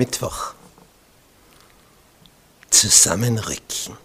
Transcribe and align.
Mittwoch. 0.00 0.54
Zusammenrücken. 2.70 3.98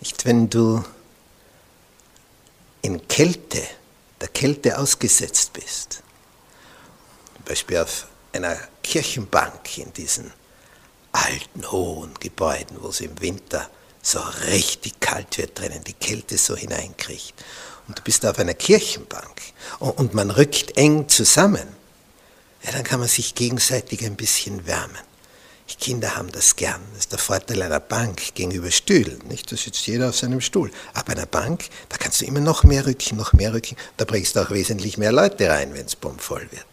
Nicht, 0.00 0.26
wenn 0.26 0.50
du 0.50 0.84
in 2.82 3.08
Kälte, 3.08 3.62
der 4.20 4.28
Kälte 4.28 4.76
ausgesetzt 4.78 5.54
bist, 5.54 6.02
zum 7.36 7.44
Beispiel 7.46 7.78
auf 7.78 8.06
einer 8.34 8.58
Kirchenbank 8.82 9.78
in 9.78 9.94
diesen 9.94 10.34
alten, 11.12 11.72
hohen 11.72 12.12
Gebäuden, 12.20 12.82
wo 12.82 12.88
es 12.88 13.00
im 13.00 13.18
Winter 13.22 13.70
so 14.02 14.20
richtig 14.48 15.00
kalt 15.00 15.38
wird 15.38 15.58
drinnen, 15.58 15.82
die 15.84 15.94
Kälte 15.94 16.36
so 16.36 16.54
hineinkriegt. 16.54 17.32
Und 17.88 17.98
du 17.98 18.02
bist 18.02 18.26
auf 18.26 18.38
einer 18.38 18.54
Kirchenbank 18.54 19.42
und 19.78 20.14
man 20.14 20.30
rückt 20.30 20.76
eng 20.76 21.08
zusammen, 21.08 21.66
ja, 22.62 22.72
dann 22.72 22.82
kann 22.82 22.98
man 22.98 23.08
sich 23.08 23.34
gegenseitig 23.34 24.04
ein 24.04 24.16
bisschen 24.16 24.66
wärmen. 24.66 24.98
Die 25.68 25.74
Kinder 25.74 26.16
haben 26.16 26.30
das 26.30 26.54
gern. 26.56 26.80
Das 26.92 27.00
ist 27.00 27.12
der 27.12 27.18
Vorteil 27.18 27.60
einer 27.62 27.80
Bank 27.80 28.34
gegenüber 28.34 28.70
Stühlen. 28.70 29.18
Nicht? 29.28 29.50
Da 29.50 29.56
sitzt 29.56 29.86
jeder 29.86 30.10
auf 30.10 30.16
seinem 30.16 30.40
Stuhl. 30.40 30.70
Aber 30.94 31.06
bei 31.06 31.12
einer 31.12 31.26
Bank, 31.26 31.68
da 31.88 31.96
kannst 31.96 32.20
du 32.20 32.24
immer 32.24 32.40
noch 32.40 32.62
mehr 32.62 32.86
rücken, 32.86 33.16
noch 33.16 33.32
mehr 33.32 33.52
rücken. 33.52 33.76
Da 33.96 34.04
bringst 34.04 34.36
du 34.36 34.40
auch 34.40 34.50
wesentlich 34.50 34.96
mehr 34.96 35.12
Leute 35.12 35.48
rein, 35.48 35.74
wenn 35.74 35.86
es 35.86 35.96
bummvoll 35.96 36.46
wird. 36.50 36.66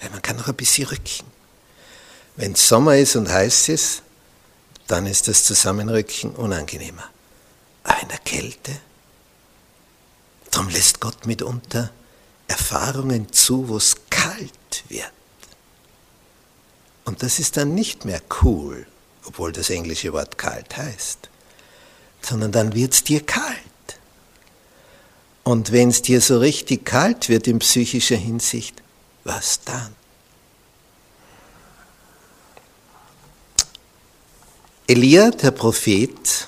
Weil 0.00 0.10
man 0.10 0.22
kann 0.22 0.36
noch 0.36 0.48
ein 0.48 0.54
bisschen 0.54 0.88
rücken. 0.88 1.24
Wenn 2.36 2.52
es 2.52 2.66
Sommer 2.66 2.96
ist 2.96 3.14
und 3.14 3.30
heiß 3.30 3.68
ist, 3.68 4.02
dann 4.88 5.06
ist 5.06 5.28
das 5.28 5.44
Zusammenrücken 5.44 6.32
unangenehmer. 6.32 7.04
Aber 7.84 8.02
in 8.02 8.08
der 8.08 8.18
Kälte, 8.18 8.72
Gott 11.02 11.26
mitunter 11.26 11.90
Erfahrungen 12.46 13.32
zu, 13.32 13.68
wo 13.68 13.76
es 13.76 13.96
kalt 14.08 14.84
wird. 14.88 15.10
Und 17.04 17.24
das 17.24 17.40
ist 17.40 17.56
dann 17.56 17.74
nicht 17.74 18.04
mehr 18.04 18.22
cool, 18.44 18.86
obwohl 19.24 19.50
das 19.50 19.70
englische 19.70 20.12
Wort 20.12 20.38
kalt 20.38 20.76
heißt, 20.76 21.28
sondern 22.20 22.52
dann 22.52 22.76
wird 22.76 22.92
es 22.92 23.02
dir 23.02 23.20
kalt. 23.26 23.56
Und 25.42 25.72
wenn 25.72 25.88
es 25.88 26.02
dir 26.02 26.20
so 26.20 26.38
richtig 26.38 26.84
kalt 26.84 27.28
wird 27.28 27.48
in 27.48 27.58
psychischer 27.58 28.14
Hinsicht, 28.14 28.80
was 29.24 29.58
dann? 29.64 29.96
Elia, 34.86 35.32
der 35.32 35.50
Prophet, 35.50 36.46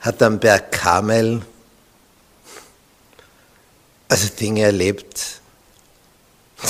hat 0.00 0.22
am 0.22 0.38
Berg 0.40 0.72
Karmel 0.72 1.40
also 4.12 4.28
Dinge 4.28 4.62
erlebt, 4.62 5.40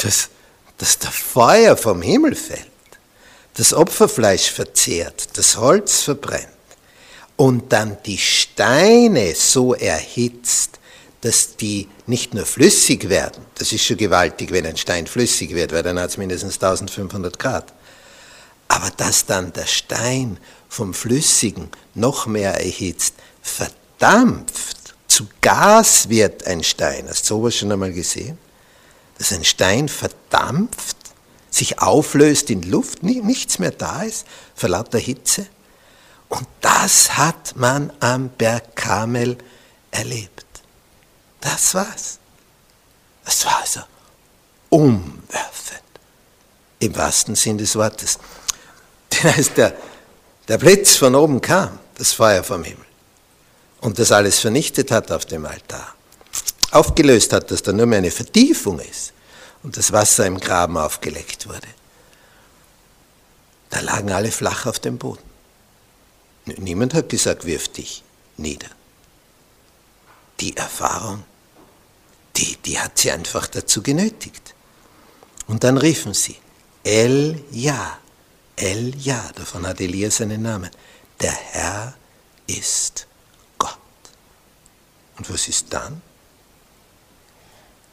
dass, 0.03 0.29
dass 0.79 0.99
der 0.99 1.11
Feuer 1.11 1.77
vom 1.77 2.01
Himmel 2.01 2.35
fällt 2.35 2.73
das 3.55 3.75
Opferfleisch 3.75 4.51
verzehrt, 4.51 5.37
das 5.37 5.57
Holz 5.57 6.03
verbrennt 6.03 6.49
und 7.37 7.73
dann 7.73 7.99
die 8.07 8.19
Steine 8.19 9.35
so 9.35 9.75
erhitzt, 9.75 10.79
dass 11.21 11.57
die 11.57 11.89
nicht 12.07 12.35
nur 12.35 12.47
flüssig 12.47 13.09
werden, 13.09 13.45
das 13.57 13.73
ist 13.73 13.85
schon 13.85 13.97
gewaltig, 13.97 14.51
wenn 14.51 14.67
ein 14.67 14.77
Stein 14.77 15.07
flüssig 15.07 15.55
wird, 15.55 15.73
weil 15.73 15.83
dann 15.83 15.99
hat 15.99 16.11
es 16.11 16.17
mindestens 16.17 16.55
1500 16.55 17.39
Grad, 17.39 17.73
aber 18.69 18.91
dass 18.97 19.27
dann 19.27 19.53
der 19.53 19.67
Stein 19.67 20.39
vom 20.69 20.95
Flüssigen 20.95 21.69
noch 21.95 22.27
mehr 22.27 22.55
erhitzt, 22.55 23.15
verdampft, 23.43 24.72
zu 25.13 25.29
Gas 25.43 26.09
wird 26.09 26.47
ein 26.47 26.65
Stein. 26.65 27.07
Hast 27.09 27.25
du 27.25 27.35
sowas 27.35 27.55
schon 27.55 27.71
einmal 27.71 27.93
gesehen? 27.93 28.39
Dass 29.19 29.33
ein 29.33 29.45
Stein 29.45 29.89
verdampft 29.89 30.97
sich 31.51 31.81
auflöst 31.81 32.49
in 32.49 32.63
Luft, 32.63 33.03
nichts 33.03 33.59
mehr 33.59 33.73
da 33.73 34.03
ist, 34.03 34.27
vor 34.55 34.71
lauter 34.71 34.99
Hitze. 34.99 35.47
Und 36.31 36.47
das 36.63 37.19
hat 37.19 37.55
man 37.57 37.93
am 38.01 38.31
Berg 38.31 38.75
Karmel 38.75 39.37
erlebt. 39.91 40.47
Das 41.43 41.75
war's. 41.75 42.19
Das 43.23 43.45
war 43.45 43.61
also 43.61 43.81
umwerfend. 44.71 45.83
Im 46.79 46.97
wahrsten 46.97 47.35
Sinn 47.35 47.59
des 47.59 47.77
Wortes. 47.77 48.19
Denn 49.13 49.31
als 49.31 49.53
der, 49.53 49.75
der 50.49 50.57
Blitz 50.57 50.97
von 50.97 51.15
oben 51.15 51.43
kam, 51.43 51.79
das 51.97 52.15
Feuer 52.15 52.43
vom 52.43 52.65
Himmel, 52.65 52.87
und 53.83 53.99
das 53.99 54.13
alles 54.13 54.39
vernichtet 54.39 54.91
hat 54.91 55.13
auf 55.13 55.27
dem 55.27 55.45
Altar, 55.45 55.95
aufgelöst 56.71 57.33
hat, 57.33 57.51
dass 57.51 57.63
da 57.63 57.73
nur 57.73 57.87
mehr 57.87 57.99
eine 57.99 58.11
Vertiefung 58.11 58.79
ist, 58.79 59.13
und 59.63 59.77
das 59.77 59.93
Wasser 59.93 60.27
im 60.27 60.41
Graben 60.41 60.77
aufgeleckt 60.77 61.49
wurde. 61.49 61.69
Da 63.71 63.81
lagen 63.81 64.11
alle 64.11 64.33
flach 64.33 64.67
auf 64.67 64.81
dem 64.81 64.99
Boden. 64.99 65.23
Niemand 66.47 66.95
hat 66.95 67.09
gesagt, 67.09 67.45
wirf 67.45 67.69
dich 67.69 68.03
nieder. 68.37 68.69
Die 70.41 70.57
Erfahrung, 70.57 71.23
die, 72.37 72.57
die 72.65 72.79
hat 72.79 72.99
sie 72.99 73.13
einfach 73.13 73.47
dazu 73.47 73.83
genötigt. 73.83 74.55
Und 75.47 75.63
dann 75.63 75.79
riefen 75.79 76.15
sie, 76.15 76.37
El 76.83 77.45
Ja, 77.53 77.99
El 78.57 78.97
Ja, 78.99 79.31
davon 79.37 79.67
hat 79.67 79.81
Elia 79.81 80.11
seinen 80.11 80.43
Namen. 80.43 80.71
Der 81.21 81.33
Herr 81.33 81.95
ist. 82.49 83.07
Und 85.17 85.33
was 85.33 85.49
ist 85.49 85.73
dann? 85.73 86.03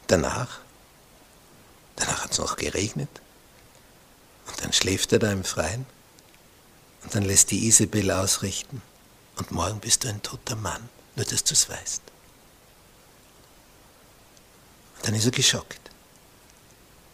Danach 0.06 0.60
Danach 2.00 2.24
hat 2.24 2.32
es 2.32 2.38
noch 2.38 2.56
geregnet. 2.56 3.10
Und 4.46 4.64
dann 4.64 4.72
schläft 4.72 5.12
er 5.12 5.18
da 5.18 5.30
im 5.30 5.44
Freien. 5.44 5.86
Und 7.02 7.14
dann 7.14 7.22
lässt 7.22 7.50
die 7.50 7.66
Isabel 7.66 8.10
ausrichten. 8.10 8.82
Und 9.36 9.52
morgen 9.52 9.80
bist 9.80 10.04
du 10.04 10.08
ein 10.08 10.22
toter 10.22 10.56
Mann, 10.56 10.88
nur 11.16 11.24
dass 11.24 11.44
du 11.44 11.54
es 11.54 11.68
weißt. 11.68 12.02
Und 14.96 15.06
dann 15.06 15.14
ist 15.14 15.24
er 15.26 15.30
geschockt. 15.30 15.80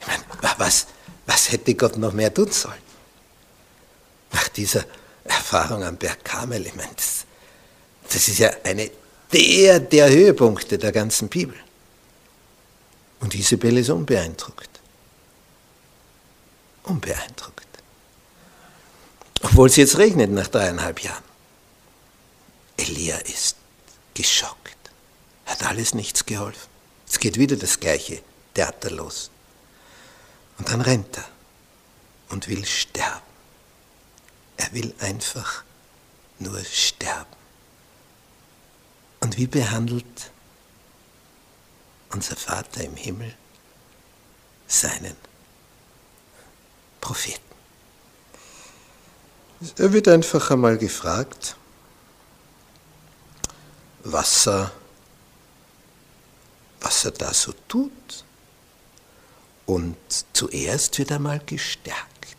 Ich 0.01 0.07
meine, 0.07 0.25
was, 0.59 0.87
was 1.27 1.51
hätte 1.51 1.75
Gott 1.75 1.97
noch 1.97 2.13
mehr 2.13 2.33
tun 2.33 2.51
sollen? 2.51 2.75
Nach 4.33 4.49
dieser 4.49 4.85
Erfahrung 5.25 5.83
am 5.85 5.97
Berg 5.97 6.25
Karmel, 6.25 6.67
ich 6.67 6.75
meine, 6.75 6.95
das, 6.95 7.25
das 8.09 8.29
ist 8.29 8.39
ja 8.39 8.51
eine 8.65 8.91
der, 9.33 9.81
der 9.81 10.09
Höhepunkte 10.09 10.79
der 10.79 10.93
ganzen 10.93 11.29
Bibel. 11.29 11.57
Und 13.21 13.35
Isabel 13.35 13.79
ist 13.79 13.91
unbeeindruckt 13.91 14.77
unbeeindruckt. 16.87 17.67
Obwohl 19.43 19.69
es 19.69 19.77
jetzt 19.77 19.99
regnet 19.99 20.31
nach 20.31 20.49
dreieinhalb 20.49 21.01
Jahren. 21.03 21.25
Elia 22.77 23.17
ist 23.19 23.57
geschockt. 24.15 24.77
Hat 25.45 25.65
alles 25.65 25.95
nichts 25.95 26.27
geholfen. 26.27 26.69
Es 27.09 27.19
geht 27.19 27.39
wieder 27.39 27.57
das 27.57 27.79
gleiche 27.79 28.23
Theater 28.55 28.91
los. 28.91 29.31
Und 30.59 30.69
dann 30.69 30.81
rennt 30.81 31.17
er 31.17 31.29
und 32.31 32.49
will 32.49 32.65
sterben. 32.65 33.21
Er 34.57 34.73
will 34.73 34.95
einfach 35.01 35.65
nur 36.39 36.65
sterben. 36.65 36.96
Wie 39.37 39.47
behandelt 39.47 40.31
unser 42.11 42.37
Vater 42.37 42.83
im 42.83 42.97
Himmel 42.97 43.35
seinen 44.67 45.15
Propheten. 47.03 47.43
Er 49.77 49.93
wird 49.93 50.09
einfach 50.09 50.51
einmal 50.51 50.79
gefragt, 50.79 51.55
was 54.05 54.47
er, 54.47 54.73
was 56.81 57.05
er 57.05 57.11
da 57.11 57.35
so 57.35 57.53
tut. 57.69 58.25
Und 59.67 59.97
zuerst 60.33 60.97
wird 60.99 61.11
er 61.11 61.19
mal 61.19 61.41
gestärkt. 61.45 62.37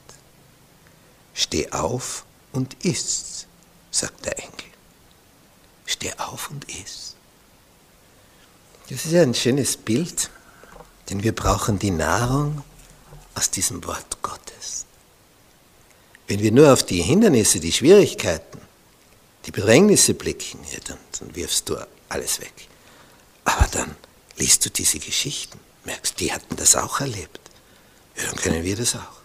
Steh 1.36 1.71
auf 1.71 2.25
und 2.54 2.83
iss, 2.83 3.45
sagt 3.92 4.25
der 4.25 4.39
Engel. 4.39 4.67
Steh 5.88 6.13
auf 6.18 6.51
und 6.51 6.69
iss. 6.69 7.16
Das 8.89 9.06
ist 9.06 9.12
ja 9.12 9.24
ein 9.24 9.34
schönes 9.34 9.75
Bild, 9.75 10.30
denn 11.10 11.24
wir 11.24 11.34
brauchen 11.34 11.80
die 11.80 11.92
Nahrung 11.92 12.63
aus 13.34 13.50
diesem 13.50 13.84
Wort 13.86 14.22
Gottes. 14.22 14.86
Wenn 16.28 16.42
wir 16.42 16.51
nur 16.51 16.72
auf 16.72 16.84
die 16.84 17.01
Hindernisse, 17.01 17.60
die 17.60 17.72
Schwierigkeiten, 17.72 18.60
die 19.45 19.51
Bedrängnisse 19.51 20.13
blicken, 20.13 20.60
ja, 20.72 20.80
dann, 20.86 20.98
dann 21.19 21.36
wirfst 21.36 21.69
du 21.69 21.78
alles 22.10 22.42
weg. 22.42 22.54
Aber 23.45 23.66
dann 23.72 23.95
liest 24.36 24.66
du 24.66 24.69
diese 24.69 25.00
Geschichten, 25.00 25.60
merkst, 25.86 26.19
die 26.19 26.33
hatten 26.33 26.56
das 26.57 26.75
auch 26.75 27.00
erlebt. 27.00 27.40
Ja, 28.18 28.25
dann 28.25 28.36
können 28.36 28.63
wir 28.63 28.75
das 28.75 28.95
auch. 28.95 29.22